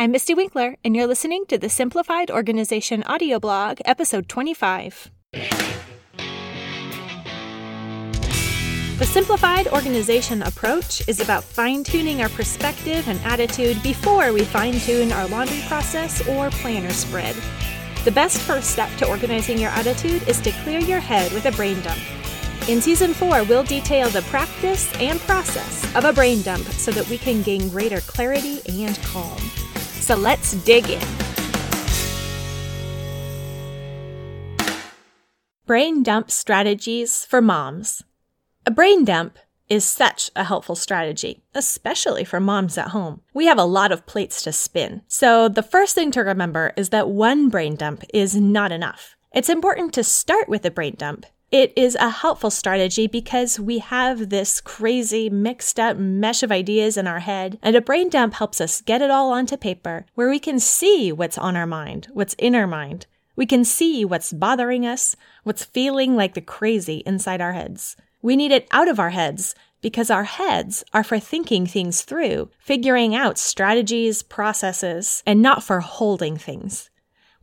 [0.00, 5.10] I'm Mystie Winckler, and you're listening to the Simplified Organization audio blog, episode 25.
[8.96, 14.78] The simplified organization approach is about fine tuning our perspective and attitude before we fine
[14.78, 17.34] tune our laundry process or planner spread.
[18.04, 21.52] The best first step to organizing your attitude is to clear your head with a
[21.52, 21.98] brain dump.
[22.68, 27.08] In season four, we'll detail the practice and process of a brain dump so that
[27.08, 29.40] we can gain greater clarity and calm.
[30.08, 31.06] So let's dig in.
[35.66, 38.02] Brain dump strategies for moms.
[38.64, 43.20] A brain dump is such a helpful strategy, especially for moms at home.
[43.34, 45.02] We have a lot of plates to spin.
[45.08, 49.14] So the first thing to remember is that one brain dump is not enough.
[49.34, 51.26] It's important to start with a brain dump.
[51.50, 56.98] It is a helpful strategy because we have this crazy mixed up mesh of ideas
[56.98, 60.28] in our head, and a brain dump helps us get it all onto paper where
[60.28, 63.06] we can see what's on our mind, what's in our mind.
[63.34, 67.96] We can see what's bothering us, what's feeling like the crazy inside our heads.
[68.20, 72.50] We need it out of our heads because our heads are for thinking things through,
[72.58, 76.90] figuring out strategies, processes, and not for holding things.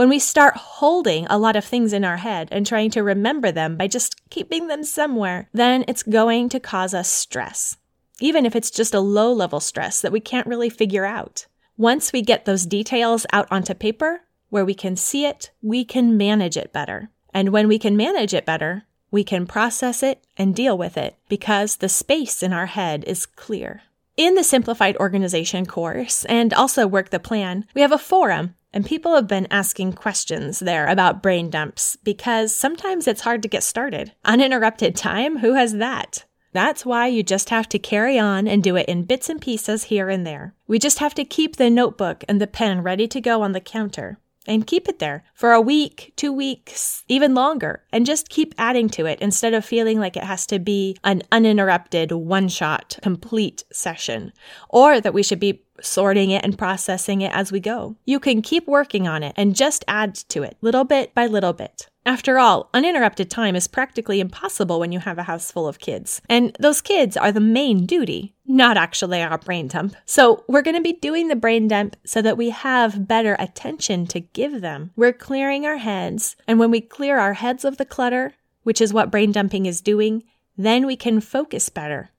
[0.00, 3.52] When we start holding a lot of things in our head and trying to remember
[3.52, 7.76] them by just keeping them somewhere, then it's going to cause us stress,
[8.18, 11.44] even if it's just a low level stress that we can't really figure out.
[11.76, 16.16] Once we get those details out onto paper, where we can see it, we can
[16.16, 17.10] manage it better.
[17.34, 21.18] And when we can manage it better, we can process it and deal with it
[21.28, 23.82] because the space in our head is clear.
[24.16, 28.86] In the Simplified Organization course and also Work the Plan, we have a forum and
[28.86, 33.62] people have been asking questions there about brain dumps because sometimes it's hard to get
[33.62, 34.12] started.
[34.24, 35.38] Uninterrupted time?
[35.38, 36.24] Who has that?
[36.52, 39.84] That's why you just have to carry on and do it in bits and pieces
[39.84, 40.54] here and there.
[40.66, 43.60] We just have to keep the notebook and the pen ready to go on the
[43.60, 48.54] counter and keep it there for a week, two weeks, even longer, and just keep
[48.56, 52.98] adding to it instead of feeling like it has to be an uninterrupted, one shot,
[53.02, 54.32] complete session,
[54.68, 57.96] or that we should be sorting it and processing it as we go.
[58.04, 61.52] You can keep working on it and just add to it little bit by little
[61.52, 61.89] bit.
[62.06, 66.22] After all, uninterrupted time is practically impossible when you have a house full of kids.
[66.28, 69.94] And those kids are the main duty, not actually our brain dump.
[70.06, 74.06] So we're going to be doing the brain dump so that we have better attention
[74.08, 74.92] to give them.
[74.96, 76.36] We're clearing our heads.
[76.48, 79.80] And when we clear our heads of the clutter, which is what brain dumping is
[79.80, 80.24] doing,
[80.56, 82.10] then we can focus better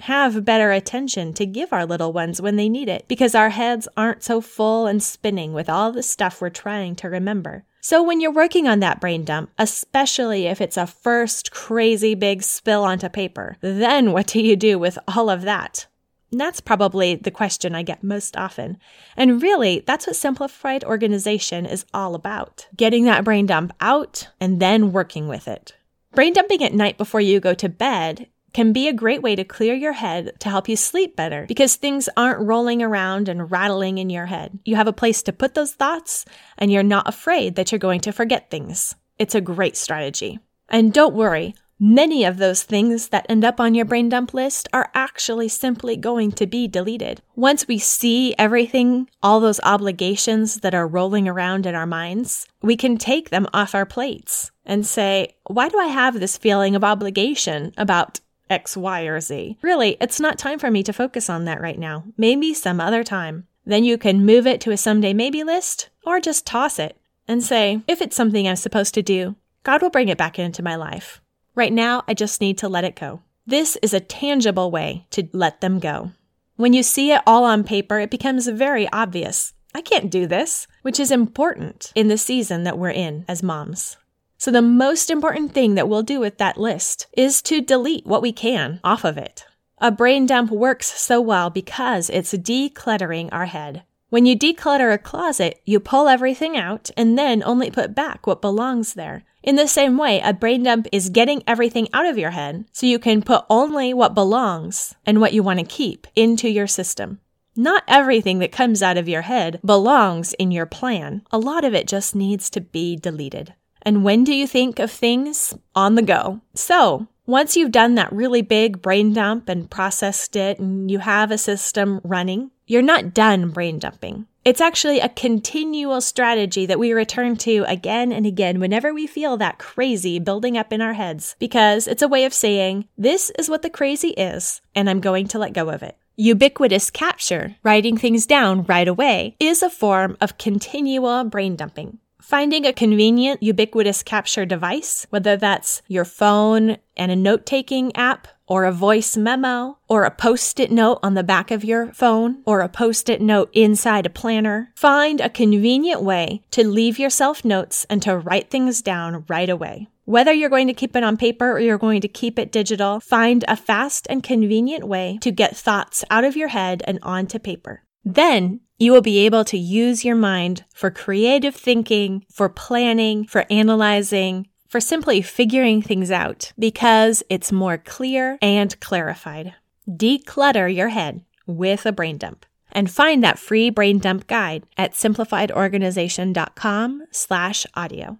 [0.00, 3.88] have better attention to give our little ones when they need it because our heads
[3.96, 7.64] aren't so full and spinning with all the stuff we're trying to remember.
[7.82, 12.42] So, when you're working on that brain dump, especially if it's a first crazy big
[12.42, 15.86] spill onto paper, then what do you do with all of that?
[16.30, 18.78] That's probably the question I get most often.
[19.16, 24.60] And really, that's what simplified organization is all about getting that brain dump out and
[24.60, 25.74] then working with it.
[26.14, 29.44] Brain dumping at night before you go to bed can be a great way to
[29.44, 33.98] clear your head to help you sleep better because things aren't rolling around and rattling
[33.98, 34.58] in your head.
[34.64, 36.24] You have a place to put those thoughts
[36.58, 38.94] and you're not afraid that you're going to forget things.
[39.18, 40.38] It's a great strategy.
[40.68, 44.68] And don't worry, many of those things that end up on your brain dump list
[44.72, 47.22] are actually simply going to be deleted.
[47.34, 52.76] Once we see everything, all those obligations that are rolling around in our minds, we
[52.76, 56.84] can take them off our plates and say, why do I have this feeling of
[56.84, 59.56] obligation about X, Y, or Z.
[59.62, 62.04] Really, it's not time for me to focus on that right now.
[62.16, 63.46] Maybe some other time.
[63.64, 66.96] Then you can move it to a someday maybe list or just toss it
[67.28, 70.62] and say, if it's something I'm supposed to do, God will bring it back into
[70.62, 71.20] my life.
[71.54, 73.20] Right now, I just need to let it go.
[73.46, 76.12] This is a tangible way to let them go.
[76.56, 79.54] When you see it all on paper, it becomes very obvious.
[79.74, 83.96] I can't do this, which is important in the season that we're in as moms.
[84.40, 88.22] So the most important thing that we'll do with that list is to delete what
[88.22, 89.44] we can off of it.
[89.76, 93.82] A brain dump works so well because it's decluttering our head.
[94.08, 98.40] When you declutter a closet, you pull everything out and then only put back what
[98.40, 99.24] belongs there.
[99.42, 102.86] In the same way, a brain dump is getting everything out of your head so
[102.86, 107.20] you can put only what belongs and what you want to keep into your system.
[107.54, 111.26] Not everything that comes out of your head belongs in your plan.
[111.30, 113.54] A lot of it just needs to be deleted.
[113.82, 115.54] And when do you think of things?
[115.74, 116.40] On the go.
[116.54, 121.30] So, once you've done that really big brain dump and processed it and you have
[121.30, 124.26] a system running, you're not done brain dumping.
[124.44, 129.36] It's actually a continual strategy that we return to again and again whenever we feel
[129.36, 133.50] that crazy building up in our heads, because it's a way of saying, this is
[133.50, 135.96] what the crazy is, and I'm going to let go of it.
[136.16, 141.98] Ubiquitous capture, writing things down right away, is a form of continual brain dumping.
[142.22, 148.28] Finding a convenient ubiquitous capture device, whether that's your phone and a note taking app,
[148.46, 152.42] or a voice memo, or a post it note on the back of your phone,
[152.44, 154.72] or a post it note inside a planner.
[154.74, 159.88] Find a convenient way to leave yourself notes and to write things down right away.
[160.04, 162.98] Whether you're going to keep it on paper or you're going to keep it digital,
[162.98, 167.38] find a fast and convenient way to get thoughts out of your head and onto
[167.38, 167.84] paper.
[168.04, 173.44] Then you will be able to use your mind for creative thinking, for planning, for
[173.50, 179.52] analyzing, for simply figuring things out because it's more clear and clarified.
[179.86, 184.92] Declutter your head with a brain dump and find that free brain dump guide at
[184.92, 188.18] simplifiedorganization.com slash audio.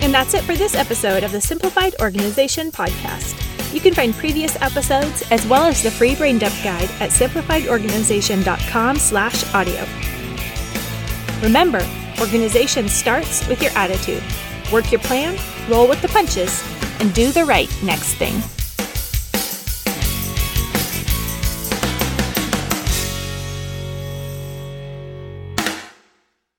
[0.00, 3.51] And that's it for this episode of the Simplified Organization Podcast.
[3.72, 8.96] You can find previous episodes as well as the free brain dump guide at simplifiedorganization.com
[8.96, 9.86] slash audio.
[11.42, 11.84] Remember,
[12.20, 14.22] organization starts with your attitude.
[14.72, 15.38] Work your plan,
[15.68, 16.62] roll with the punches,
[17.00, 18.61] and do the right next thing.